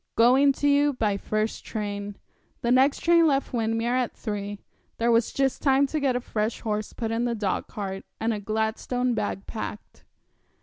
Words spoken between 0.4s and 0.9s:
to